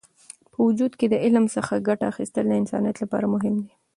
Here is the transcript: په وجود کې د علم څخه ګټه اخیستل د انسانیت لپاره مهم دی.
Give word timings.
په 0.51 0.57
وجود 0.67 0.91
کې 0.99 1.05
د 1.09 1.15
علم 1.23 1.45
څخه 1.55 1.83
ګټه 1.87 2.05
اخیستل 2.11 2.45
د 2.47 2.53
انسانیت 2.61 2.97
لپاره 3.03 3.25
مهم 3.33 3.55
دی. 3.63 3.73